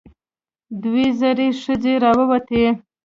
[0.81, 2.65] دوه زړې ښځې راووتې.